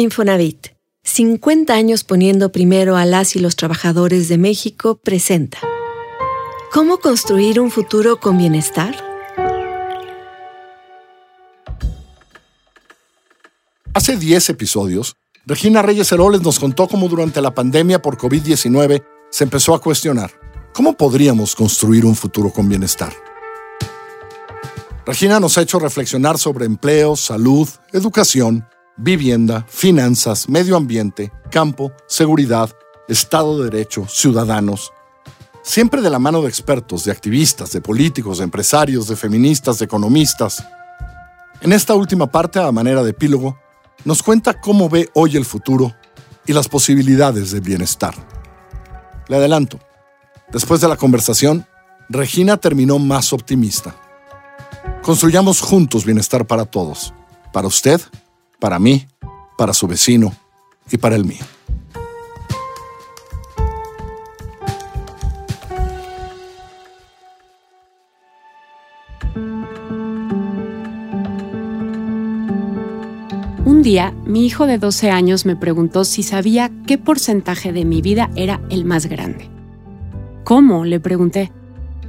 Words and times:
Infonavit, 0.00 0.68
50 1.04 1.74
años 1.74 2.04
poniendo 2.04 2.52
primero 2.52 2.96
a 2.96 3.04
las 3.04 3.36
y 3.36 3.38
los 3.38 3.56
trabajadores 3.56 4.28
de 4.28 4.38
México, 4.38 4.98
presenta. 5.02 5.58
¿Cómo 6.72 6.98
construir 6.98 7.60
un 7.60 7.70
futuro 7.70 8.18
con 8.18 8.38
bienestar? 8.38 8.94
Hace 13.92 14.16
10 14.16 14.50
episodios, 14.50 15.16
Regina 15.46 15.82
Reyes 15.82 16.10
Heroles 16.12 16.42
nos 16.42 16.58
contó 16.58 16.86
cómo 16.88 17.08
durante 17.08 17.40
la 17.40 17.54
pandemia 17.54 18.00
por 18.00 18.16
COVID-19 18.16 19.04
se 19.30 19.44
empezó 19.44 19.74
a 19.74 19.80
cuestionar, 19.80 20.30
¿cómo 20.72 20.96
podríamos 20.96 21.54
construir 21.54 22.06
un 22.06 22.14
futuro 22.14 22.50
con 22.52 22.68
bienestar? 22.68 23.12
Regina 25.04 25.40
nos 25.40 25.58
ha 25.58 25.62
hecho 25.62 25.78
reflexionar 25.78 26.38
sobre 26.38 26.66
empleo, 26.66 27.16
salud, 27.16 27.68
educación, 27.92 28.64
vivienda, 29.00 29.64
finanzas, 29.68 30.48
medio 30.48 30.76
ambiente, 30.76 31.32
campo, 31.50 31.92
seguridad, 32.06 32.70
Estado 33.08 33.58
de 33.58 33.70
Derecho, 33.70 34.06
ciudadanos. 34.06 34.92
Siempre 35.62 36.02
de 36.02 36.10
la 36.10 36.18
mano 36.18 36.42
de 36.42 36.48
expertos, 36.48 37.04
de 37.04 37.12
activistas, 37.12 37.72
de 37.72 37.80
políticos, 37.80 38.38
de 38.38 38.44
empresarios, 38.44 39.08
de 39.08 39.16
feministas, 39.16 39.78
de 39.78 39.86
economistas. 39.86 40.64
En 41.62 41.72
esta 41.72 41.94
última 41.94 42.26
parte, 42.26 42.60
a 42.60 42.72
manera 42.72 43.02
de 43.02 43.10
epílogo, 43.10 43.58
nos 44.04 44.22
cuenta 44.22 44.60
cómo 44.60 44.88
ve 44.88 45.08
hoy 45.14 45.36
el 45.36 45.44
futuro 45.44 45.94
y 46.46 46.52
las 46.52 46.68
posibilidades 46.68 47.50
de 47.52 47.60
bienestar. 47.60 48.14
Le 49.28 49.36
adelanto, 49.36 49.80
después 50.52 50.80
de 50.80 50.88
la 50.88 50.96
conversación, 50.96 51.66
Regina 52.08 52.56
terminó 52.56 52.98
más 52.98 53.32
optimista. 53.32 53.94
Construyamos 55.02 55.60
juntos 55.60 56.04
bienestar 56.04 56.46
para 56.46 56.64
todos, 56.64 57.14
para 57.52 57.68
usted, 57.68 58.00
para 58.60 58.78
mí, 58.78 59.06
para 59.58 59.72
su 59.72 59.88
vecino 59.88 60.32
y 60.90 60.98
para 60.98 61.16
el 61.16 61.24
mío. 61.24 61.42
Un 73.64 73.82
día, 73.82 74.12
mi 74.26 74.44
hijo 74.44 74.66
de 74.66 74.76
12 74.76 75.10
años 75.10 75.46
me 75.46 75.56
preguntó 75.56 76.04
si 76.04 76.22
sabía 76.22 76.70
qué 76.86 76.98
porcentaje 76.98 77.72
de 77.72 77.86
mi 77.86 78.02
vida 78.02 78.30
era 78.36 78.60
el 78.68 78.84
más 78.84 79.06
grande. 79.06 79.48
¿Cómo? 80.44 80.84
le 80.84 81.00
pregunté. 81.00 81.50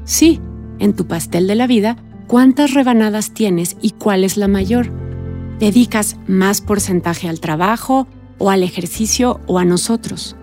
Sí, 0.03 0.41
en 0.79 0.93
tu 0.93 1.07
pastel 1.07 1.47
de 1.47 1.55
la 1.55 1.67
vida, 1.67 1.95
¿cuántas 2.27 2.73
rebanadas 2.73 3.33
tienes 3.33 3.77
y 3.81 3.91
cuál 3.91 4.23
es 4.23 4.35
la 4.35 4.47
mayor? 4.47 5.10
¿Dedicas 5.61 6.17
más 6.27 6.59
porcentaje 6.59 7.29
al 7.29 7.39
trabajo 7.39 8.07
o 8.37 8.49
al 8.49 8.63
ejercicio 8.63 9.39
o 9.47 9.59
a 9.59 9.63
nosotros? 9.63 10.35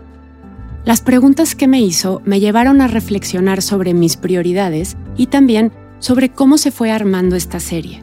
Las 0.86 1.02
preguntas 1.02 1.55
que 1.55 1.69
me 1.69 1.83
hizo 1.83 2.22
me 2.25 2.41
llevaron 2.41 2.80
a 2.80 2.88
reflexionar 2.88 3.60
sobre 3.60 3.92
mis 3.92 4.16
prioridades 4.16 4.97
y 5.19 5.27
también 5.27 5.72
sobre 5.98 6.30
cómo 6.30 6.56
se 6.56 6.70
fue 6.70 6.91
armando 6.91 7.36
esta 7.36 7.60
serie. 7.60 8.02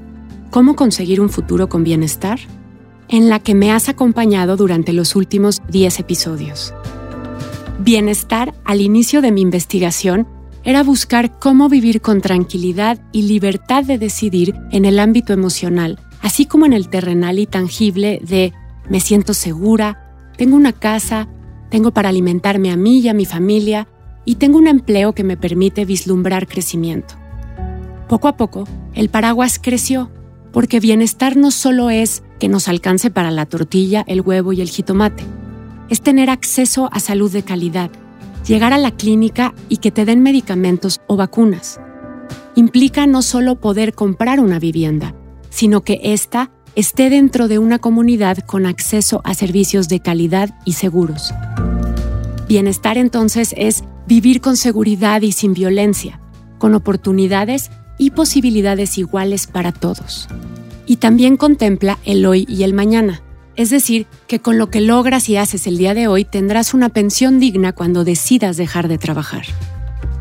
¿Cómo 0.52 0.75
conseguir 0.75 1.19
un 1.19 1.30
futuro 1.30 1.69
con 1.69 1.83
bienestar? 1.83 2.39
en 3.07 3.29
la 3.29 3.39
que 3.39 3.55
me 3.55 3.72
has 3.72 3.89
acompañado 3.89 4.57
durante 4.57 4.94
los 4.94 5.16
últimos 5.16 5.61
10 5.69 6.00
episodios. 6.00 6.73
Bienestar 7.79 8.53
al 8.63 8.81
inicio 8.81 9.22
de 9.22 9.31
mi 9.31 9.41
investigación 9.41 10.27
era 10.63 10.81
buscar 10.81 11.38
cómo 11.39 11.69
vivir 11.69 12.02
con 12.02 12.22
tranquilidad 12.22 13.00
y 13.11 13.23
libertad 13.23 13.83
de 13.83 14.00
decidir 14.00 14.55
en 14.72 14.85
el 14.85 15.00
ámbito 15.00 15.33
emocional, 15.33 16.00
así 16.26 16.48
como 16.48 16.66
en 16.66 16.73
el 16.73 16.90
terrenal 16.90 17.38
y 17.38 17.45
tangible 17.45 18.20
de 18.23 18.52
me 18.90 19.00
siento 19.00 19.36
segura, 19.36 20.31
tengo 20.38 20.56
una 20.56 20.73
casa, 20.73 21.28
tengo 21.70 21.92
para 21.92 22.09
alimentarme 22.09 22.72
a 22.72 22.76
mí 22.76 22.98
y 22.98 23.09
a 23.09 23.14
mi 23.14 23.26
familia, 23.26 23.88
y 24.26 24.36
tengo 24.36 24.58
un 24.58 24.66
empleo 24.66 25.14
que 25.14 25.23
me 25.23 25.38
permite 25.38 25.86
vislumbrar 25.86 26.48
crecimiento. 26.48 27.14
Poco 28.09 28.28
a 28.28 28.38
poco, 28.38 28.68
el 28.96 29.09
paraguas 29.09 29.59
creció, 29.62 30.09
porque 30.52 30.80
bienestar 30.80 31.38
no 31.38 31.52
solo 31.52 31.91
es 31.91 32.24
que 32.40 32.50
nos 32.50 32.68
alcance 32.69 33.12
para 33.12 33.30
la 33.30 33.46
tortilla, 33.46 34.03
el 34.08 34.22
huevo 34.22 34.52
y 34.52 34.62
el 34.62 34.69
jitomate. 34.69 35.24
Es 35.90 36.02
tener 36.02 36.31
acceso 36.31 36.90
a 36.91 37.00
salud 37.02 37.31
de 37.31 37.44
calidad, 37.44 37.91
llegar 38.47 38.74
a 38.74 38.80
la 38.80 38.90
clínica 38.90 39.53
y 39.69 39.78
que 39.78 39.91
te 39.91 40.06
den 40.06 40.24
medicamentos 40.24 41.02
o 41.06 41.18
vacunas. 41.18 41.80
Implica 42.56 43.06
no 43.06 43.22
solo 43.22 43.58
poder 43.58 43.94
comprar 43.94 44.40
una 44.40 44.58
vivienda, 44.58 45.14
sino 45.55 45.85
que 45.85 46.01
ésta 46.03 46.51
esté 46.75 47.09
dentro 47.09 47.47
de 47.47 47.59
una 47.59 47.79
comunidad 47.79 48.39
con 48.39 48.66
acceso 48.66 49.21
a 49.23 49.33
servicios 49.33 49.88
de 49.88 50.01
calidad 50.01 50.53
y 50.66 50.73
seguros. 50.73 51.33
Bienestar 52.49 52.97
entonces 52.97 53.55
es 53.57 53.85
vivir 54.05 54.41
con 54.41 54.57
seguridad 54.57 55.21
y 55.21 55.31
sin 55.31 55.53
violencia, 55.53 56.19
con 56.57 56.75
oportunidades 56.75 57.71
y 57.97 58.09
posibilidades 58.09 58.97
iguales 58.97 59.47
para 59.47 59.71
todos 59.71 60.27
y 60.85 60.97
también 60.97 61.38
contempla 61.38 61.99
el 62.03 62.25
hoy 62.25 62.45
y 62.49 62.63
el 62.63 62.73
mañana. 62.73 63.22
Es 63.55 63.69
decir, 63.69 64.07
que 64.27 64.41
con 64.41 64.57
lo 64.57 64.69
que 64.69 64.81
logras 64.81 65.29
y 65.29 65.37
haces 65.37 65.67
el 65.67 65.77
día 65.77 65.93
de 65.93 66.09
hoy 66.09 66.25
tendrás 66.25 66.73
una 66.73 66.89
pensión 66.89 67.39
digna 67.39 67.72
cuando 67.72 68.03
decidas 68.03 68.57
dejar 68.57 68.89
de 68.89 68.97
trabajar. 68.97 69.45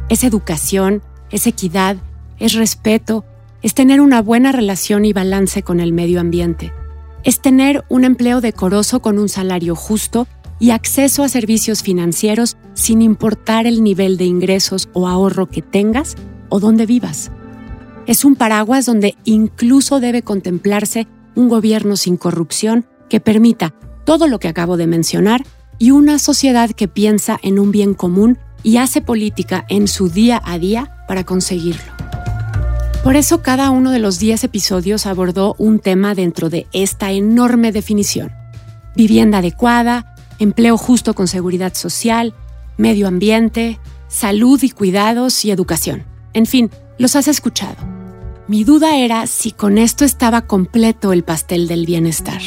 Es 0.09 0.23
educación, 0.23 1.03
es 1.33 1.49
equidad, 1.49 1.97
es 2.39 2.53
respeto, 2.53 3.25
es 3.65 3.73
tener 3.73 4.03
una 4.03 4.21
buena 4.21 4.53
relación 4.53 5.07
y 5.07 5.15
balance 5.15 5.63
con 5.63 5.81
el 5.81 5.95
medio 5.95 6.21
ambiente. 6.21 6.75
Es 7.23 7.41
tener 7.41 7.83
un 7.89 8.05
empleo 8.05 8.43
decoroso 8.43 9.01
con 9.01 9.19
un 9.19 9.31
salario 9.31 9.75
justo 9.75 10.29
y 10.61 10.71
acceso 10.71 11.23
a 11.23 11.31
servicios 11.31 11.83
financieros 11.83 12.59
sin 12.75 13.01
importar 13.01 13.67
el 13.67 13.83
nivel 13.83 14.19
de 14.19 14.27
ingresos 14.27 14.91
o 14.93 15.09
ahorro 15.09 15.47
que 15.47 15.63
tengas 15.63 16.15
o 16.51 16.61
donde 16.61 16.85
vivas. 16.85 17.31
Es 18.07 18.27
un 18.27 18.37
paraguas 18.37 18.85
donde 18.85 19.17
incluso 19.25 19.99
debe 19.99 20.21
contemplarse 20.21 21.09
un 21.35 21.49
gobierno 21.49 21.97
sin 21.97 22.19
corrupción 22.19 22.85
que 23.09 23.19
permita 23.19 23.73
todo 24.05 24.29
lo 24.29 24.41
que 24.41 24.49
acabo 24.49 24.77
de 24.77 24.87
mencionar 24.87 25.43
y 25.79 25.91
una 25.91 26.19
sociedad 26.19 26.69
que 26.71 26.87
piensa 26.87 27.41
en 27.43 27.59
un 27.59 27.73
bien 27.73 27.95
común 27.95 28.37
y 28.63 28.77
hace 28.77 29.01
política 29.01 29.65
en 29.71 29.89
su 29.89 30.11
día 30.11 30.43
a 30.45 30.59
día 30.59 30.99
para 31.09 31.25
conseguirlo. 31.25 31.94
Por 33.05 33.17
eso 33.17 33.43
cada 33.43 33.69
uno 33.69 33.91
de 33.91 33.99
los 33.99 34.19
10 34.19 34.45
episodios 34.45 35.05
abordó 35.05 35.55
un 35.59 35.79
tema 35.79 36.15
dentro 36.15 36.49
de 36.49 36.67
esta 36.73 37.13
enorme 37.13 37.71
definición. 37.71 38.33
Vivienda 38.97 39.39
adecuada, 39.39 40.17
empleo 40.39 40.79
justo 40.79 41.13
con 41.13 41.29
seguridad 41.29 41.75
social, 41.75 42.33
medio 42.79 43.07
ambiente, 43.07 43.79
salud 44.09 44.59
y 44.63 44.71
cuidados 44.71 45.45
y 45.45 45.51
educación. 45.51 46.05
En 46.33 46.47
fin, 46.47 46.71
los 46.97 47.15
has 47.15 47.29
escuchado. 47.29 47.77
Mi 48.49 48.65
duda 48.65 48.97
era 48.97 49.27
si 49.27 49.53
con 49.53 49.77
esto 49.77 50.07
estaba 50.07 50.41
completo 50.41 51.13
el 51.13 51.25
pastel 51.25 51.69
del 51.69 51.85
bienestar. 51.85 52.41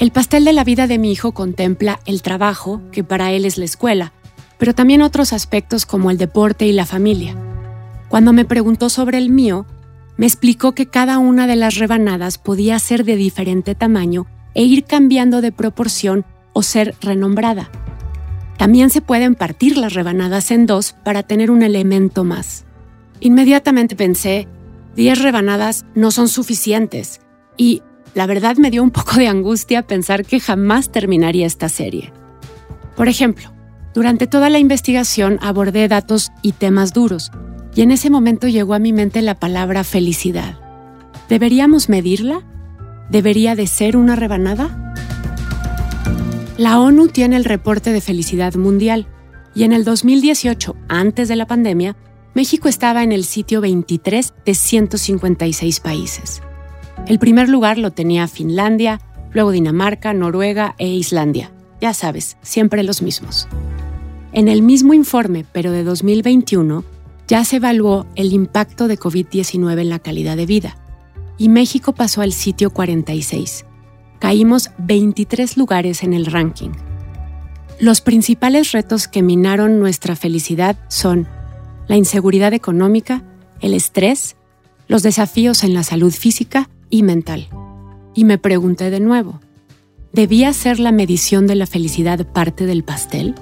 El 0.00 0.10
pastel 0.10 0.44
de 0.44 0.52
la 0.52 0.64
vida 0.64 0.86
de 0.86 0.98
mi 0.98 1.10
hijo 1.10 1.32
contempla 1.32 1.98
el 2.04 2.20
trabajo, 2.20 2.82
que 2.92 3.04
para 3.04 3.32
él 3.32 3.46
es 3.46 3.56
la 3.56 3.64
escuela, 3.64 4.12
pero 4.58 4.74
también 4.74 5.00
otros 5.00 5.32
aspectos 5.32 5.86
como 5.86 6.10
el 6.10 6.18
deporte 6.18 6.66
y 6.66 6.72
la 6.72 6.84
familia. 6.84 7.34
Cuando 8.14 8.32
me 8.32 8.44
preguntó 8.44 8.90
sobre 8.90 9.18
el 9.18 9.28
mío, 9.28 9.66
me 10.16 10.26
explicó 10.26 10.70
que 10.70 10.86
cada 10.86 11.18
una 11.18 11.48
de 11.48 11.56
las 11.56 11.74
rebanadas 11.74 12.38
podía 12.38 12.78
ser 12.78 13.04
de 13.04 13.16
diferente 13.16 13.74
tamaño 13.74 14.28
e 14.54 14.62
ir 14.62 14.84
cambiando 14.84 15.40
de 15.40 15.50
proporción 15.50 16.24
o 16.52 16.62
ser 16.62 16.94
renombrada. 17.00 17.72
También 18.56 18.90
se 18.90 19.00
pueden 19.00 19.34
partir 19.34 19.76
las 19.76 19.94
rebanadas 19.94 20.52
en 20.52 20.66
dos 20.66 20.94
para 21.02 21.24
tener 21.24 21.50
un 21.50 21.64
elemento 21.64 22.22
más. 22.22 22.66
Inmediatamente 23.18 23.96
pensé, 23.96 24.46
10 24.94 25.20
rebanadas 25.20 25.84
no 25.96 26.12
son 26.12 26.28
suficientes 26.28 27.20
y 27.56 27.82
la 28.14 28.26
verdad 28.26 28.58
me 28.58 28.70
dio 28.70 28.84
un 28.84 28.92
poco 28.92 29.16
de 29.16 29.26
angustia 29.26 29.82
pensar 29.82 30.24
que 30.24 30.38
jamás 30.38 30.92
terminaría 30.92 31.48
esta 31.48 31.68
serie. 31.68 32.12
Por 32.94 33.08
ejemplo, 33.08 33.50
durante 33.92 34.28
toda 34.28 34.50
la 34.50 34.60
investigación 34.60 35.40
abordé 35.42 35.88
datos 35.88 36.30
y 36.42 36.52
temas 36.52 36.92
duros, 36.92 37.32
y 37.74 37.82
en 37.82 37.90
ese 37.90 38.10
momento 38.10 38.48
llegó 38.48 38.74
a 38.74 38.78
mi 38.78 38.92
mente 38.92 39.22
la 39.22 39.34
palabra 39.34 39.84
felicidad. 39.84 40.58
¿Deberíamos 41.28 41.88
medirla? 41.88 42.42
¿Debería 43.10 43.54
de 43.54 43.66
ser 43.66 43.96
una 43.96 44.16
rebanada? 44.16 44.94
La 46.56 46.78
ONU 46.78 47.08
tiene 47.08 47.36
el 47.36 47.44
reporte 47.44 47.92
de 47.92 48.00
felicidad 48.00 48.54
mundial, 48.54 49.08
y 49.54 49.64
en 49.64 49.72
el 49.72 49.84
2018, 49.84 50.76
antes 50.88 51.28
de 51.28 51.36
la 51.36 51.46
pandemia, 51.46 51.96
México 52.34 52.68
estaba 52.68 53.02
en 53.02 53.12
el 53.12 53.24
sitio 53.24 53.60
23 53.60 54.34
de 54.44 54.54
156 54.54 55.80
países. 55.80 56.42
El 57.06 57.18
primer 57.18 57.48
lugar 57.48 57.78
lo 57.78 57.92
tenía 57.92 58.26
Finlandia, 58.28 59.00
luego 59.32 59.50
Dinamarca, 59.50 60.12
Noruega 60.12 60.74
e 60.78 60.88
Islandia. 60.88 61.50
Ya 61.80 61.92
sabes, 61.92 62.36
siempre 62.42 62.82
los 62.82 63.02
mismos. 63.02 63.48
En 64.32 64.48
el 64.48 64.62
mismo 64.62 64.94
informe, 64.94 65.44
pero 65.52 65.70
de 65.70 65.84
2021, 65.84 66.84
ya 67.28 67.44
se 67.44 67.56
evaluó 67.56 68.06
el 68.14 68.32
impacto 68.32 68.88
de 68.88 68.98
COVID-19 68.98 69.80
en 69.80 69.88
la 69.88 69.98
calidad 69.98 70.36
de 70.36 70.46
vida, 70.46 70.76
y 71.38 71.48
México 71.48 71.92
pasó 71.92 72.20
al 72.20 72.32
sitio 72.32 72.70
46, 72.70 73.64
caímos 74.18 74.70
23 74.78 75.56
lugares 75.56 76.02
en 76.02 76.14
el 76.14 76.26
ranking. 76.26 76.70
Los 77.80 78.00
principales 78.00 78.72
retos 78.72 79.08
que 79.08 79.22
minaron 79.22 79.80
nuestra 79.80 80.14
felicidad 80.14 80.76
son 80.88 81.26
la 81.88 81.96
inseguridad 81.96 82.54
económica, 82.54 83.24
el 83.60 83.74
estrés, 83.74 84.36
los 84.86 85.02
desafíos 85.02 85.64
en 85.64 85.74
la 85.74 85.82
salud 85.82 86.12
física 86.12 86.70
y 86.88 87.02
mental. 87.02 87.48
Y 88.14 88.24
me 88.24 88.38
pregunté 88.38 88.90
de 88.90 89.00
nuevo, 89.00 89.40
¿debía 90.12 90.52
ser 90.52 90.78
la 90.78 90.92
medición 90.92 91.46
de 91.46 91.56
la 91.56 91.66
felicidad 91.66 92.24
parte 92.26 92.66
del 92.66 92.84
pastel? 92.84 93.34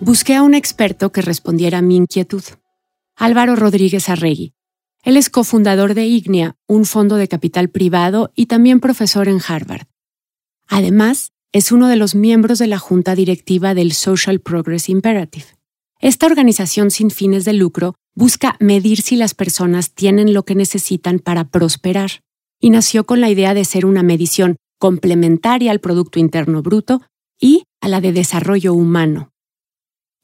Busqué 0.00 0.34
a 0.34 0.42
un 0.42 0.54
experto 0.54 1.10
que 1.10 1.22
respondiera 1.22 1.78
a 1.78 1.82
mi 1.82 1.96
inquietud, 1.96 2.42
Álvaro 3.16 3.56
Rodríguez 3.56 4.10
Arregui. 4.10 4.52
Él 5.02 5.16
es 5.16 5.30
cofundador 5.30 5.94
de 5.94 6.04
Ignea, 6.04 6.56
un 6.66 6.84
fondo 6.84 7.16
de 7.16 7.28
capital 7.28 7.70
privado 7.70 8.30
y 8.34 8.46
también 8.46 8.80
profesor 8.80 9.26
en 9.26 9.40
Harvard. 9.46 9.86
Además, 10.68 11.32
es 11.52 11.72
uno 11.72 11.88
de 11.88 11.96
los 11.96 12.14
miembros 12.14 12.58
de 12.58 12.66
la 12.66 12.78
junta 12.78 13.14
directiva 13.14 13.72
del 13.72 13.92
Social 13.92 14.40
Progress 14.40 14.90
Imperative. 14.90 15.46
Esta 15.98 16.26
organización 16.26 16.90
sin 16.90 17.10
fines 17.10 17.46
de 17.46 17.54
lucro 17.54 17.94
busca 18.14 18.56
medir 18.60 19.00
si 19.00 19.16
las 19.16 19.34
personas 19.34 19.94
tienen 19.94 20.34
lo 20.34 20.44
que 20.44 20.54
necesitan 20.54 21.20
para 21.20 21.48
prosperar 21.48 22.20
y 22.60 22.68
nació 22.68 23.06
con 23.06 23.22
la 23.22 23.30
idea 23.30 23.54
de 23.54 23.64
ser 23.64 23.86
una 23.86 24.02
medición 24.02 24.56
complementaria 24.78 25.70
al 25.70 25.80
Producto 25.80 26.18
Interno 26.18 26.60
Bruto 26.60 27.00
y 27.40 27.64
a 27.80 27.88
la 27.88 28.02
de 28.02 28.12
desarrollo 28.12 28.74
humano. 28.74 29.32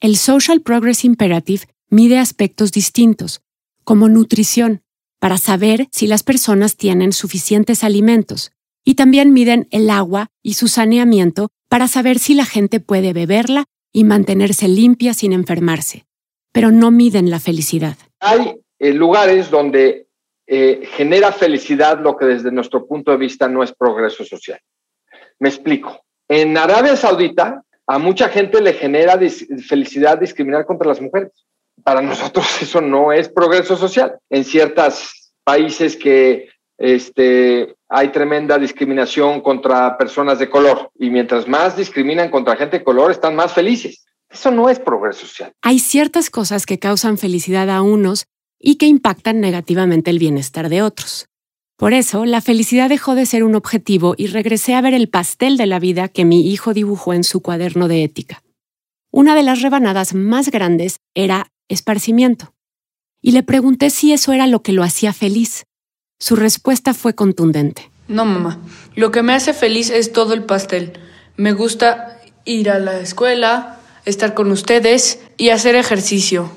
El 0.02 0.16
Social 0.16 0.62
Progress 0.62 1.04
Imperative 1.04 1.62
mide 1.88 2.18
aspectos 2.18 2.72
distintos, 2.72 3.40
como 3.84 4.08
nutrición, 4.08 4.82
para 5.20 5.38
saber 5.38 5.86
si 5.92 6.08
las 6.08 6.24
personas 6.24 6.76
tienen 6.76 7.12
suficientes 7.12 7.84
alimentos, 7.84 8.50
y 8.84 8.96
también 8.96 9.32
miden 9.32 9.68
el 9.70 9.88
agua 9.90 10.26
y 10.42 10.54
su 10.54 10.66
saneamiento 10.66 11.50
para 11.68 11.86
saber 11.86 12.18
si 12.18 12.34
la 12.34 12.44
gente 12.44 12.80
puede 12.80 13.12
beberla 13.12 13.66
y 13.92 14.02
mantenerse 14.02 14.66
limpia 14.66 15.14
sin 15.14 15.32
enfermarse, 15.32 16.04
pero 16.50 16.72
no 16.72 16.90
miden 16.90 17.30
la 17.30 17.38
felicidad. 17.38 17.96
Hay 18.18 18.56
eh, 18.80 18.92
lugares 18.92 19.50
donde 19.50 20.08
eh, 20.48 20.82
genera 20.96 21.30
felicidad 21.30 22.00
lo 22.00 22.16
que 22.16 22.24
desde 22.24 22.50
nuestro 22.50 22.88
punto 22.88 23.12
de 23.12 23.18
vista 23.18 23.46
no 23.46 23.62
es 23.62 23.72
progreso 23.72 24.24
social. 24.24 24.58
Me 25.38 25.48
explico. 25.48 26.04
En 26.26 26.58
Arabia 26.58 26.96
Saudita 26.96 27.62
a 27.86 27.98
mucha 27.98 28.28
gente 28.28 28.60
le 28.60 28.74
genera 28.74 29.18
felicidad 29.66 30.18
discriminar 30.18 30.66
contra 30.66 30.88
las 30.88 31.00
mujeres. 31.00 31.32
Para 31.82 32.00
nosotros 32.00 32.46
eso 32.62 32.80
no 32.80 33.12
es 33.12 33.28
progreso 33.28 33.76
social. 33.76 34.18
En 34.30 34.44
ciertos 34.44 35.32
países 35.44 35.96
que 35.96 36.48
este, 36.78 37.74
hay 37.88 38.08
tremenda 38.08 38.58
discriminación 38.58 39.40
contra 39.40 39.96
personas 39.96 40.38
de 40.38 40.50
color 40.50 40.90
y 40.98 41.10
mientras 41.10 41.46
más 41.46 41.76
discriminan 41.76 42.30
contra 42.30 42.56
gente 42.56 42.78
de 42.78 42.84
color 42.84 43.10
están 43.10 43.36
más 43.36 43.52
felices. 43.52 44.04
Eso 44.30 44.50
no 44.50 44.70
es 44.70 44.78
progreso 44.78 45.26
social. 45.26 45.52
Hay 45.62 45.78
ciertas 45.78 46.30
cosas 46.30 46.64
que 46.64 46.78
causan 46.78 47.18
felicidad 47.18 47.68
a 47.68 47.82
unos 47.82 48.24
y 48.58 48.76
que 48.76 48.86
impactan 48.86 49.40
negativamente 49.40 50.10
el 50.10 50.18
bienestar 50.18 50.68
de 50.68 50.82
otros. 50.82 51.26
Por 51.82 51.94
eso, 51.94 52.24
la 52.24 52.40
felicidad 52.40 52.88
dejó 52.88 53.16
de 53.16 53.26
ser 53.26 53.42
un 53.42 53.56
objetivo 53.56 54.14
y 54.16 54.28
regresé 54.28 54.76
a 54.76 54.80
ver 54.80 54.94
el 54.94 55.08
pastel 55.08 55.56
de 55.56 55.66
la 55.66 55.80
vida 55.80 56.06
que 56.06 56.24
mi 56.24 56.48
hijo 56.48 56.74
dibujó 56.74 57.12
en 57.12 57.24
su 57.24 57.42
cuaderno 57.42 57.88
de 57.88 58.04
ética. 58.04 58.44
Una 59.10 59.34
de 59.34 59.42
las 59.42 59.62
rebanadas 59.62 60.14
más 60.14 60.52
grandes 60.52 61.00
era 61.16 61.48
esparcimiento. 61.68 62.54
Y 63.20 63.32
le 63.32 63.42
pregunté 63.42 63.90
si 63.90 64.12
eso 64.12 64.32
era 64.32 64.46
lo 64.46 64.62
que 64.62 64.72
lo 64.72 64.84
hacía 64.84 65.12
feliz. 65.12 65.64
Su 66.20 66.36
respuesta 66.36 66.94
fue 66.94 67.16
contundente. 67.16 67.90
No, 68.06 68.24
mamá. 68.26 68.60
Lo 68.94 69.10
que 69.10 69.24
me 69.24 69.32
hace 69.32 69.52
feliz 69.52 69.90
es 69.90 70.12
todo 70.12 70.34
el 70.34 70.44
pastel. 70.44 70.92
Me 71.36 71.52
gusta 71.52 72.20
ir 72.44 72.70
a 72.70 72.78
la 72.78 73.00
escuela, 73.00 73.80
estar 74.04 74.34
con 74.34 74.52
ustedes 74.52 75.18
y 75.36 75.48
hacer 75.48 75.74
ejercicio. 75.74 76.48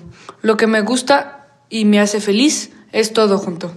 Lo 0.44 0.56
que 0.56 0.68
me 0.68 0.81
gusta 0.81 1.48
y 1.72 1.86
me 1.86 2.00
hace 2.00 2.22
feliz 2.22 2.69
es 2.92 3.12
todo 3.12 3.39
junto. 3.39 3.75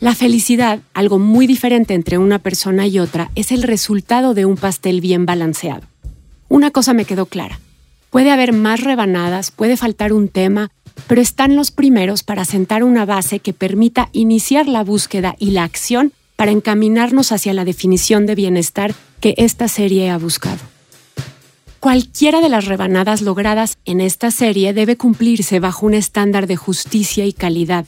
La 0.00 0.14
felicidad, 0.14 0.80
algo 0.94 1.18
muy 1.18 1.46
diferente 1.46 1.92
entre 1.92 2.16
una 2.16 2.38
persona 2.38 2.86
y 2.86 2.98
otra, 2.98 3.30
es 3.34 3.52
el 3.52 3.62
resultado 3.62 4.32
de 4.32 4.46
un 4.46 4.56
pastel 4.56 5.02
bien 5.02 5.26
balanceado. 5.26 5.82
Una 6.48 6.70
cosa 6.70 6.94
me 6.94 7.04
quedó 7.04 7.26
clara. 7.26 7.60
Puede 8.08 8.30
haber 8.30 8.54
más 8.54 8.80
rebanadas, 8.80 9.50
puede 9.50 9.76
faltar 9.76 10.14
un 10.14 10.28
tema, 10.28 10.70
pero 11.06 11.20
están 11.20 11.54
los 11.54 11.70
primeros 11.70 12.22
para 12.22 12.46
sentar 12.46 12.82
una 12.82 13.04
base 13.04 13.40
que 13.40 13.52
permita 13.52 14.08
iniciar 14.12 14.66
la 14.68 14.82
búsqueda 14.82 15.36
y 15.38 15.50
la 15.50 15.64
acción 15.64 16.14
para 16.34 16.50
encaminarnos 16.50 17.30
hacia 17.30 17.52
la 17.52 17.66
definición 17.66 18.24
de 18.24 18.34
bienestar 18.34 18.94
que 19.20 19.34
esta 19.36 19.68
serie 19.68 20.08
ha 20.08 20.16
buscado. 20.16 20.60
Cualquiera 21.78 22.40
de 22.40 22.48
las 22.48 22.64
rebanadas 22.64 23.20
logradas 23.20 23.76
en 23.84 24.00
esta 24.00 24.30
serie 24.30 24.72
debe 24.72 24.96
cumplirse 24.96 25.60
bajo 25.60 25.84
un 25.84 25.92
estándar 25.92 26.46
de 26.46 26.56
justicia 26.56 27.26
y 27.26 27.34
calidad. 27.34 27.84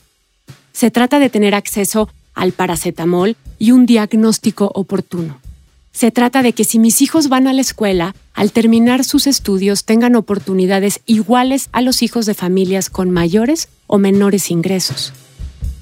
Se 0.73 0.91
trata 0.91 1.19
de 1.19 1.31
tener 1.31 1.55
acceso 1.55 2.09
al 2.35 2.53
paracetamol 2.53 3.37
y 3.59 3.73
un 3.73 3.87
diagnóstico 3.87 4.71
oportuno. 4.75 5.41
Se 5.93 6.11
trata 6.11 6.43
de 6.43 6.55
que 6.55 6.65
si 6.65 6.79
mis 6.79 7.03
hijos 7.03 7.29
van 7.29 7.47
a 7.47 7.53
la 7.53 7.61
escuela, 7.61 8.15
al 8.33 8.51
terminar 8.53 9.05
sus 9.05 9.27
estudios 9.27 9.85
tengan 9.85 10.17
oportunidades 10.17 11.01
iguales 11.05 11.69
a 11.73 11.83
los 11.83 12.03
hijos 12.03 12.25
de 12.25 12.35
familias 12.35 12.89
con 12.89 13.11
mayores 13.11 13.69
o 13.87 13.99
menores 13.99 14.51
ingresos. 14.51 15.13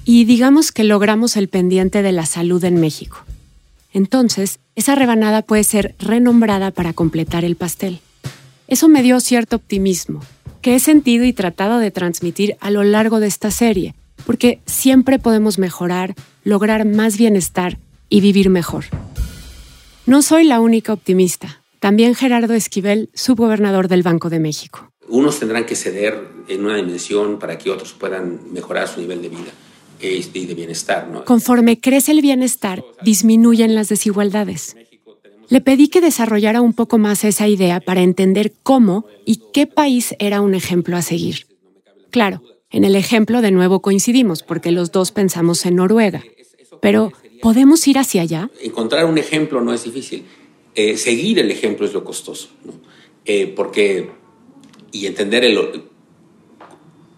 Y 0.03 0.25
digamos 0.25 0.71
que 0.71 0.83
logramos 0.83 1.37
el 1.37 1.47
pendiente 1.47 2.01
de 2.01 2.11
la 2.11 2.25
salud 2.25 2.63
en 2.65 2.81
México. 2.81 3.19
Entonces, 3.93 4.59
esa 4.75 4.95
rebanada 4.95 5.41
puede 5.41 5.63
ser 5.63 5.95
renombrada 5.99 6.71
para 6.71 6.93
completar 6.93 7.45
el 7.45 7.55
pastel. 7.55 7.99
Eso 8.67 8.87
me 8.87 9.03
dio 9.03 9.19
cierto 9.19 9.57
optimismo, 9.57 10.21
que 10.61 10.75
he 10.75 10.79
sentido 10.79 11.23
y 11.25 11.33
tratado 11.33 11.77
de 11.79 11.91
transmitir 11.91 12.57
a 12.59 12.69
lo 12.71 12.83
largo 12.83 13.19
de 13.19 13.27
esta 13.27 13.51
serie, 13.51 13.95
porque 14.25 14.59
siempre 14.65 15.19
podemos 15.19 15.59
mejorar, 15.59 16.15
lograr 16.43 16.85
más 16.85 17.17
bienestar 17.17 17.77
y 18.09 18.21
vivir 18.21 18.49
mejor. 18.49 18.85
No 20.05 20.21
soy 20.21 20.43
la 20.45 20.59
única 20.59 20.93
optimista. 20.93 21.61
También 21.79 22.15
Gerardo 22.15 22.53
Esquivel, 22.53 23.09
subgobernador 23.13 23.87
del 23.87 24.03
Banco 24.03 24.29
de 24.29 24.39
México. 24.39 24.91
Unos 25.07 25.39
tendrán 25.39 25.65
que 25.65 25.75
ceder 25.75 26.19
en 26.47 26.63
una 26.63 26.75
dimensión 26.75 27.39
para 27.39 27.57
que 27.57 27.69
otros 27.71 27.93
puedan 27.93 28.53
mejorar 28.53 28.87
su 28.87 29.01
nivel 29.01 29.21
de 29.21 29.29
vida 29.29 29.51
y 30.01 30.45
de 30.45 30.53
bienestar. 30.53 31.07
Conforme 31.25 31.79
crece 31.79 32.11
el 32.11 32.21
bienestar, 32.21 32.83
disminuyen 33.03 33.75
las 33.75 33.89
desigualdades. 33.89 34.75
Le 35.49 35.61
pedí 35.61 35.89
que 35.89 36.01
desarrollara 36.01 36.61
un 36.61 36.73
poco 36.73 36.97
más 36.97 37.23
esa 37.23 37.47
idea 37.47 37.79
para 37.81 38.01
entender 38.01 38.53
cómo 38.63 39.05
y 39.25 39.41
qué 39.53 39.67
país 39.67 40.15
era 40.17 40.41
un 40.41 40.55
ejemplo 40.55 40.95
a 40.95 41.01
seguir. 41.01 41.45
Claro, 42.09 42.41
en 42.71 42.83
el 42.83 42.95
ejemplo 42.95 43.41
de 43.41 43.51
nuevo 43.51 43.81
coincidimos 43.81 44.43
porque 44.43 44.71
los 44.71 44.91
dos 44.91 45.11
pensamos 45.11 45.65
en 45.65 45.75
Noruega. 45.75 46.23
Pero 46.81 47.13
¿Podemos 47.41 47.87
ir 47.87 47.97
hacia 47.97 48.21
allá? 48.21 48.51
Encontrar 48.61 49.05
un 49.05 49.17
ejemplo 49.17 49.61
no 49.61 49.73
es 49.73 49.83
difícil. 49.83 50.25
Eh, 50.75 50.95
seguir 50.95 51.39
el 51.39 51.49
ejemplo 51.49 51.87
es 51.87 51.93
lo 51.93 52.03
costoso. 52.03 52.49
Eh, 53.25 53.51
porque, 53.55 54.11
y 54.91 55.07
entender 55.07 55.43
el, 55.43 55.83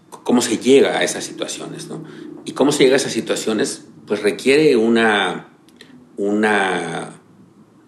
cómo 0.09 0.41
se 0.41 0.57
llega 0.57 0.97
a 0.97 1.03
esas 1.03 1.25
situaciones. 1.25 1.89
¿no? 1.89 2.05
Y 2.45 2.53
cómo 2.53 2.71
se 2.71 2.83
llega 2.83 2.93
a 2.93 2.97
esas 2.97 3.11
situaciones, 3.11 3.85
pues 4.07 4.23
requiere 4.23 4.77
una, 4.77 5.57
una, 6.15 7.21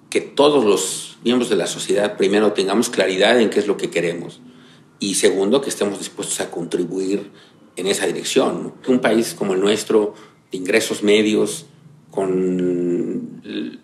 que 0.10 0.20
todos 0.20 0.66
los 0.66 1.18
miembros 1.24 1.50
de 1.50 1.56
la 1.56 1.68
sociedad, 1.68 2.18
primero, 2.18 2.52
tengamos 2.52 2.90
claridad 2.90 3.40
en 3.40 3.50
qué 3.50 3.60
es 3.60 3.68
lo 3.68 3.78
que 3.78 3.90
queremos. 3.90 4.42
Y 5.00 5.16
segundo, 5.16 5.62
que 5.62 5.70
estemos 5.70 6.00
dispuestos 6.00 6.42
a 6.42 6.52
contribuir 6.52 7.32
en 7.76 7.88
esa 7.88 8.06
dirección. 8.08 8.74
Un 8.88 9.00
país 9.00 9.34
como 9.34 9.54
el 9.54 9.60
nuestro, 9.60 10.14
de 10.52 10.58
ingresos 10.58 11.04
medios, 11.04 11.66
con 12.12 13.42
el 13.44 13.80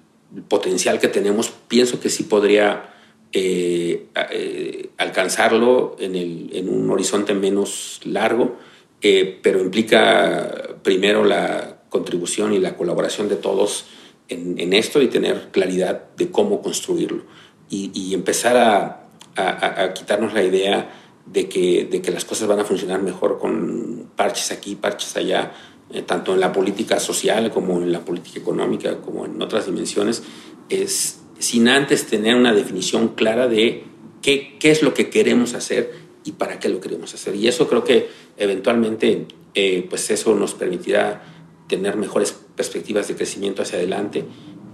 potencial 0.48 1.00
que 1.00 1.08
tenemos, 1.08 1.52
pienso 1.68 2.00
que 2.00 2.10
sí 2.10 2.24
podría 2.24 2.92
eh, 3.34 4.08
eh, 4.32 4.90
alcanzarlo 4.98 5.96
en, 6.00 6.68
un 6.68 6.90
horizonte 6.90 7.34
menos 7.34 8.02
largo, 8.04 8.58
eh, 9.02 9.40
pero 9.42 9.62
implica 9.62 10.76
primero 10.84 11.24
la 11.24 11.82
contribución 11.90 12.54
y 12.54 12.60
la 12.60 12.76
colaboración 12.76 13.30
de 13.30 13.36
todos 13.36 13.86
en, 14.28 14.74
esto 14.74 15.02
y 15.02 15.08
tener 15.08 15.50
claridad 15.52 16.04
de 16.16 16.32
cómo 16.32 16.62
construirlo 16.62 17.24
y, 17.70 18.14
empezar 18.14 18.58
a, 18.58 19.94
quitarnos 19.94 20.34
la 20.34 20.44
idea 20.44 21.00
de 21.25 21.48
que, 21.48 21.88
de 21.90 22.01
que 22.01 22.12
las 22.12 22.25
cosas 22.25 22.48
van 22.48 22.60
a 22.60 22.66
funcionar 22.66 23.01
mejor 23.01 23.40
con 23.40 24.10
parches 24.16 24.51
aquí, 24.51 24.75
parches 24.75 25.16
allá, 25.16 25.54
eh, 25.92 26.01
tanto 26.01 26.34
en 26.34 26.40
la 26.40 26.51
política 26.51 27.00
social 27.00 27.51
como 27.51 27.82
en 27.82 27.92
la 27.92 28.04
política 28.06 28.40
económica, 28.40 28.98
como 29.01 29.25
en 29.25 29.42
otras 29.42 29.66
dimensiones, 29.66 30.24
es 30.70 31.20
sin 31.40 31.68
antes 31.68 32.06
tener 32.08 32.36
una 32.36 32.54
definición 32.54 33.10
clara 33.10 33.48
de 33.48 33.84
qué, 34.22 34.58
qué 34.60 34.72
es 34.72 34.84
lo 34.84 34.94
que 34.94 35.10
queremos 35.10 35.54
hacer 35.54 35.92
y 36.24 36.34
para 36.34 36.60
qué 36.60 36.70
lo 36.70 36.80
queremos 36.80 37.13
hacer. 37.13 37.36
Y 37.36 37.48
eso 37.48 37.68
creo 37.68 37.84
que 37.84 38.10
eventualmente, 38.38 39.25
eh, 39.56 39.86
pues 39.90 40.10
eso 40.12 40.36
nos 40.36 40.54
permitirá 40.54 41.24
tener 41.68 41.98
mejores 41.98 42.36
perspectivas 42.56 43.08
de 43.08 43.16
crecimiento 43.16 43.62
hacia 43.62 43.78
adelante 43.78 44.25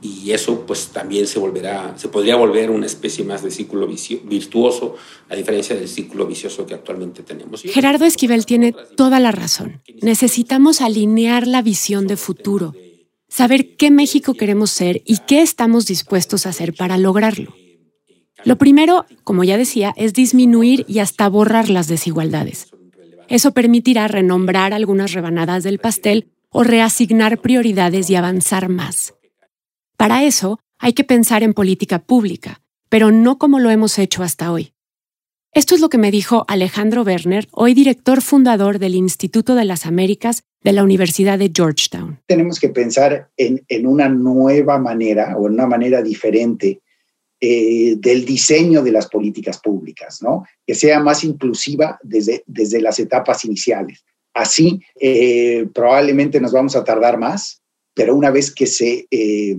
y 0.02 0.32
eso 0.32 0.66
pues 0.66 0.88
también 0.88 1.28
se 1.28 1.40
volverá, 1.40 1.94
se 1.98 2.08
podría 2.08 2.36
volver 2.36 2.70
una 2.70 2.86
especie 2.86 3.24
más 3.24 3.44
de 3.44 3.52
círculo 3.52 3.88
virtuoso, 3.88 4.96
a 5.30 5.36
diferencia 5.36 5.76
del 5.76 5.88
círculo 5.88 6.26
vicioso 6.26 6.66
que 6.66 6.74
actualmente 6.74 7.24
tenemos. 7.24 7.62
Gerardo 7.62 8.06
Esquivel 8.06 8.46
tiene 8.46 8.74
toda 8.96 9.20
la 9.20 9.32
razón. 9.32 9.82
Necesitamos 10.02 10.82
alinear 10.82 11.48
la 11.48 11.62
visión 11.62 12.08
de 12.08 12.18
futuro, 12.18 12.74
saber 13.28 13.76
qué 13.76 13.92
México 13.92 14.34
queremos 14.34 14.72
ser 14.72 15.02
y 15.06 15.20
qué 15.28 15.42
estamos 15.42 15.86
dispuestos 15.86 16.46
a 16.46 16.50
hacer 16.50 16.74
para 16.74 16.98
lograrlo. 16.98 17.54
Lo 18.44 18.58
primero, 18.58 19.06
como 19.24 19.44
ya 19.44 19.58
decía, 19.58 19.94
es 19.98 20.14
disminuir 20.14 20.86
y 20.88 21.00
hasta 21.00 21.28
borrar 21.28 21.70
las 21.70 21.88
desigualdades. 21.88 22.68
Eso 23.28 23.52
permitirá 23.52 24.08
renombrar 24.08 24.74
algunas 24.74 25.12
rebanadas 25.14 25.64
del 25.64 25.80
pastel 25.80 26.32
o 26.50 26.64
reasignar 26.64 27.40
prioridades 27.40 28.10
y 28.10 28.16
avanzar 28.16 28.70
más. 28.70 29.14
Para 29.98 30.24
eso 30.24 30.60
hay 30.78 30.94
que 30.94 31.04
pensar 31.04 31.42
en 31.42 31.56
política 31.56 31.98
pública, 32.00 32.62
pero 32.88 33.12
no 33.12 33.40
como 33.40 33.60
lo 33.60 33.72
hemos 33.72 33.98
hecho 33.98 34.22
hasta 34.22 34.52
hoy. 34.52 34.74
Esto 35.54 35.74
es 35.74 35.82
lo 35.82 35.90
que 35.90 35.98
me 35.98 36.12
dijo 36.12 36.46
Alejandro 36.48 37.02
Werner, 37.02 37.48
hoy 37.52 37.74
director 37.74 38.22
fundador 38.22 38.78
del 38.78 38.94
Instituto 38.94 39.56
de 39.56 39.66
las 39.66 39.88
Américas 39.88 40.44
de 40.62 40.72
la 40.72 40.84
Universidad 40.84 41.40
de 41.40 41.52
Georgetown. 41.52 42.20
Tenemos 42.28 42.60
que 42.60 42.70
pensar 42.70 43.32
en, 43.38 43.88
una 43.88 44.08
nueva 44.08 44.78
manera 44.78 45.36
o 45.36 45.48
en 45.48 45.54
una 45.54 45.66
manera 45.66 46.04
diferente 46.04 46.82
eh, 47.40 47.96
del 47.98 48.24
diseño 48.24 48.84
de 48.84 48.92
las 48.92 49.08
políticas 49.08 49.60
públicas, 49.60 50.22
¿no? 50.22 50.46
que 50.66 50.76
sea 50.76 51.00
más 51.00 51.24
inclusiva 51.24 51.98
desde, 52.04 52.44
desde 52.46 52.82
las 52.82 53.00
etapas 53.00 53.46
iniciales. 53.46 54.06
Así, 54.36 54.80
eh, 55.00 55.68
probablemente 55.74 56.40
nos 56.40 56.52
vamos 56.52 56.76
a 56.76 56.84
tardar 56.84 57.18
más, 57.18 57.64
pero 57.96 58.16
una 58.16 58.30
vez 58.30 58.54
que 58.54 58.68
se, 58.68 59.08
eh, 59.10 59.58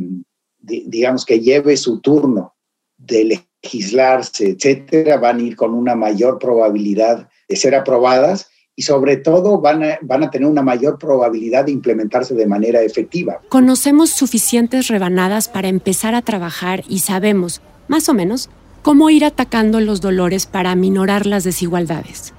digamos, 0.68 1.24
que 1.24 1.40
lleve 1.40 1.76
su 1.76 2.00
turno 2.00 2.54
de 2.96 3.42
legislarse, 3.62 4.50
etcétera, 4.50 5.16
van 5.16 5.38
a 5.38 5.42
ir 5.42 5.56
con 5.56 5.74
una 5.74 5.94
mayor 5.94 6.38
probabilidad 6.38 7.28
de 7.48 7.56
ser 7.56 7.74
aprobadas 7.74 8.50
y 8.76 8.82
sobre 8.82 9.16
todo 9.16 9.60
van 9.60 9.82
a, 9.82 9.98
van 10.02 10.22
a 10.22 10.30
tener 10.30 10.48
una 10.48 10.62
mayor 10.62 10.98
probabilidad 10.98 11.64
de 11.64 11.72
implementarse 11.72 12.34
de 12.34 12.46
manera 12.46 12.80
efectiva. 12.82 13.40
Conocemos 13.48 14.10
suficientes 14.10 14.86
rebanadas 14.86 15.48
para 15.48 15.68
empezar 15.68 16.14
a 16.14 16.22
trabajar 16.22 16.84
y 16.88 17.00
sabemos, 17.00 17.60
más 17.88 18.08
o 18.08 18.14
menos, 18.14 18.50
cómo 18.82 19.10
ir 19.10 19.24
atacando 19.24 19.80
los 19.80 20.00
dolores 20.00 20.46
para 20.46 20.70
aminorar 20.70 21.26
las 21.26 21.42
desigualdades. 21.42 22.34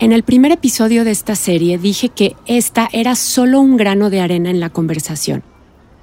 En 0.00 0.12
el 0.12 0.24
primer 0.24 0.50
episodio 0.50 1.04
de 1.04 1.12
esta 1.12 1.36
serie 1.36 1.78
dije 1.78 2.08
que 2.08 2.34
esta 2.46 2.88
era 2.92 3.14
solo 3.14 3.60
un 3.60 3.76
grano 3.76 4.10
de 4.10 4.20
arena 4.20 4.50
en 4.50 4.58
la 4.58 4.70
conversación. 4.70 5.44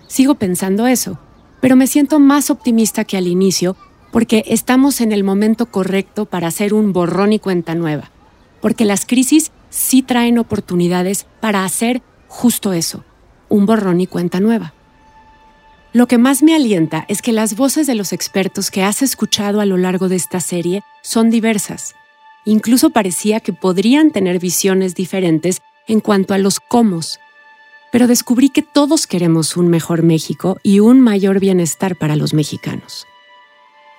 Sigo 0.08 0.36
pensando 0.36 0.88
eso, 0.88 1.20
pero 1.62 1.76
me 1.76 1.88
siento 1.88 2.20
más 2.20 2.50
optimista 2.50 3.06
que 3.06 3.18
al 3.18 3.28
inicio 3.28 3.78
porque 4.12 4.44
estamos 4.48 5.00
en 5.00 5.14
el 5.14 5.24
momento 5.24 5.68
correcto 5.68 6.26
para 6.26 6.48
hacer 6.48 6.74
un 6.74 6.92
borrón 6.92 7.32
y 7.32 7.40
cuenta 7.40 7.76
nueva. 7.76 8.12
Porque 8.60 8.84
las 8.84 9.06
crisis 9.06 9.52
sí 9.70 10.02
traen 10.02 10.38
oportunidades 10.38 11.26
para 11.40 11.64
hacer 11.64 12.02
justo 12.28 12.74
eso, 12.74 13.06
un 13.48 13.66
borrón 13.66 14.02
y 14.02 14.08
cuenta 14.08 14.42
nueva. 14.42 14.74
Lo 15.94 16.08
que 16.08 16.18
más 16.18 16.44
me 16.44 16.56
alienta 16.56 17.06
es 17.08 17.22
que 17.22 17.32
las 17.32 17.56
voces 17.56 17.88
de 17.88 17.96
los 17.96 18.12
expertos 18.12 18.72
que 18.72 18.84
has 18.84 19.02
escuchado 19.02 19.62
a 19.62 19.66
lo 19.66 19.78
largo 19.78 20.10
de 20.10 20.18
esta 20.18 20.42
serie 20.42 20.84
son 21.02 21.30
diversas 21.30 21.96
Incluso 22.46 22.90
parecía 22.90 23.40
que 23.40 23.54
podrían 23.54 24.12
tener 24.12 24.40
visiones 24.40 24.96
diferentes 24.96 25.62
en 25.88 26.00
cuanto 26.00 26.34
a 26.34 26.40
los 26.40 26.60
cómo. 26.60 27.02
Pero 27.92 28.08
descubrí 28.08 28.50
que 28.50 28.62
todos 28.62 29.06
queremos 29.06 29.58
un 29.58 29.68
mejor 29.68 30.02
México 30.02 30.58
y 30.64 30.80
un 30.80 31.02
mayor 31.02 31.40
bienestar 31.40 31.98
para 31.98 32.16
los 32.16 32.34
mexicanos. 32.34 33.06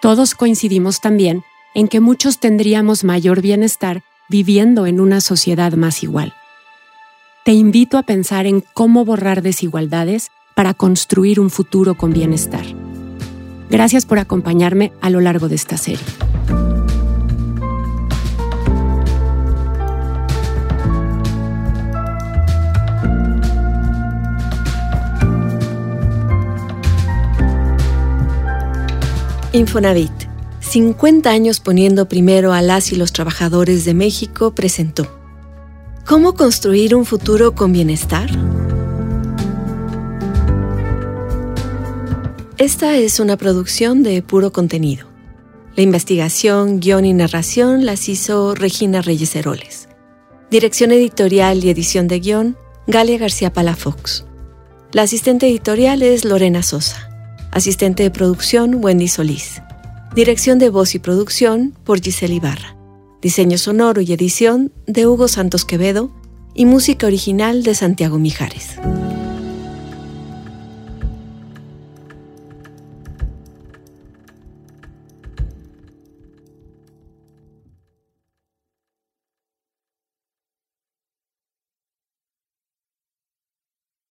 Todos 0.00 0.34
coincidimos 0.34 1.00
también 1.00 1.44
en 1.74 1.88
que 1.88 2.00
muchos 2.00 2.38
tendríamos 2.38 3.04
mayor 3.04 3.40
bienestar 3.40 4.02
viviendo 4.28 4.86
en 4.86 5.00
una 5.00 5.20
sociedad 5.20 5.72
más 5.74 6.02
igual. 6.02 6.34
Te 7.44 7.52
invito 7.52 7.98
a 7.98 8.02
pensar 8.02 8.46
en 8.46 8.62
cómo 8.72 9.04
borrar 9.04 9.42
desigualdades 9.42 10.30
para 10.54 10.74
construir 10.74 11.40
un 11.40 11.50
futuro 11.50 11.96
con 11.96 12.12
bienestar. 12.12 12.64
Gracias 13.68 14.06
por 14.06 14.18
acompañarme 14.18 14.92
a 15.00 15.10
lo 15.10 15.20
largo 15.20 15.48
de 15.48 15.56
esta 15.56 15.76
serie. 15.76 16.04
Infonavit, 29.54 30.10
50 30.60 31.28
años 31.28 31.60
poniendo 31.60 32.08
primero 32.08 32.54
a 32.54 32.62
las 32.62 32.90
y 32.90 32.96
los 32.96 33.12
trabajadores 33.12 33.84
de 33.84 33.92
México, 33.92 34.54
presentó 34.54 35.06
¿Cómo 36.06 36.34
construir 36.34 36.94
un 36.94 37.04
futuro 37.04 37.54
con 37.54 37.70
bienestar? 37.70 38.30
Esta 42.56 42.96
es 42.96 43.20
una 43.20 43.36
producción 43.36 44.02
de 44.02 44.22
puro 44.22 44.52
contenido. 44.52 45.06
La 45.76 45.82
investigación, 45.82 46.80
guion 46.80 47.04
y 47.04 47.12
narración 47.12 47.84
las 47.84 48.08
hizo 48.08 48.54
Regina 48.54 49.02
Reyes 49.02 49.36
Heroles. 49.36 49.86
Dirección 50.50 50.92
editorial 50.92 51.62
y 51.62 51.68
edición 51.68 52.08
de 52.08 52.20
guion, 52.20 52.56
Galia 52.86 53.18
García 53.18 53.52
Palafox. 53.52 54.24
La 54.92 55.02
asistente 55.02 55.46
editorial 55.46 56.00
es 56.02 56.24
Lorena 56.24 56.62
Sosa. 56.62 57.11
Asistente 57.52 58.02
de 58.02 58.10
producción, 58.10 58.82
Wendy 58.82 59.08
Solís. 59.08 59.60
Dirección 60.14 60.58
de 60.58 60.70
voz 60.70 60.94
y 60.94 60.98
producción 60.98 61.74
por 61.84 62.00
Giselle 62.00 62.34
Ibarra. 62.34 62.76
Diseño 63.20 63.58
sonoro 63.58 64.00
y 64.00 64.10
edición 64.10 64.72
de 64.86 65.06
Hugo 65.06 65.28
Santos 65.28 65.66
Quevedo 65.66 66.10
y 66.54 66.64
música 66.64 67.06
original 67.06 67.62
de 67.62 67.74
Santiago 67.74 68.18
Mijares. 68.18 68.78